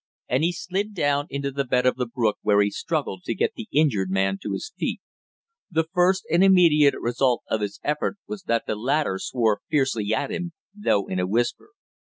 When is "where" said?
2.41-2.59